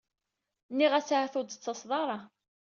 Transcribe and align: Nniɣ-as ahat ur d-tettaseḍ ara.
Nniɣ-as 0.71 1.09
ahat 1.15 1.33
ur 1.39 1.45
d-tettaseḍ 1.45 1.91
ara. 2.01 2.17